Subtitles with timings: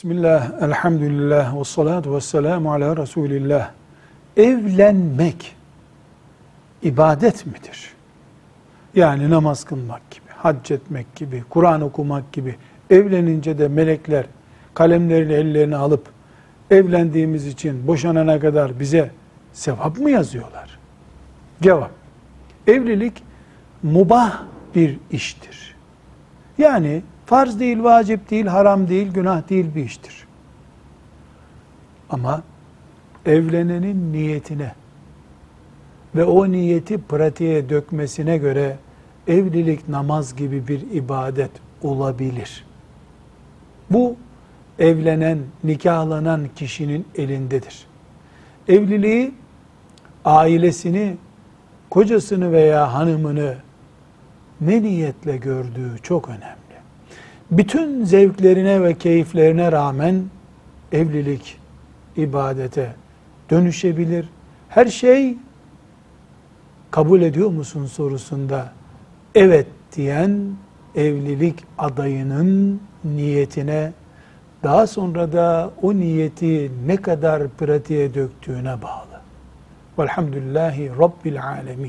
[0.00, 3.70] Bismillah, elhamdülillah, ve salatu ve selamu ala Resulillah.
[4.36, 5.56] Evlenmek
[6.82, 7.94] ibadet midir?
[8.94, 12.56] Yani namaz kılmak gibi, hac etmek gibi, Kur'an okumak gibi.
[12.90, 14.26] Evlenince de melekler
[14.74, 16.08] kalemlerini ellerine alıp
[16.70, 19.10] evlendiğimiz için boşanana kadar bize
[19.52, 20.78] sevap mı yazıyorlar?
[21.62, 21.90] Cevap.
[22.66, 23.22] Evlilik
[23.82, 24.42] mubah
[24.74, 25.76] bir iştir.
[26.58, 30.26] Yani farz değil, vacip değil, haram değil, günah değil bir iştir.
[32.10, 32.42] Ama
[33.26, 34.72] evlenenin niyetine
[36.14, 38.76] ve o niyeti pratiğe dökmesine göre
[39.26, 41.50] evlilik namaz gibi bir ibadet
[41.82, 42.64] olabilir.
[43.90, 44.16] Bu
[44.78, 47.86] evlenen, nikahlanan kişinin elindedir.
[48.68, 49.34] Evliliği
[50.24, 51.16] ailesini,
[51.90, 53.56] kocasını veya hanımını
[54.60, 56.59] ne niyetle gördüğü çok önemli.
[57.50, 60.24] Bütün zevklerine ve keyiflerine rağmen
[60.92, 61.58] evlilik
[62.16, 62.94] ibadete
[63.50, 64.28] dönüşebilir.
[64.68, 65.36] Her şey
[66.90, 68.72] kabul ediyor musun sorusunda
[69.34, 70.40] evet diyen
[70.94, 73.92] evlilik adayının niyetine
[74.62, 79.20] daha sonra da o niyeti ne kadar pratiğe döktüğüne bağlı.
[79.98, 81.88] Velhamdülillahi Rabbil Alemin.